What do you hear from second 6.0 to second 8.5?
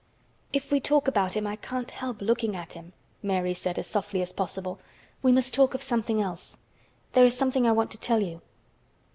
else. There is something I want to tell you."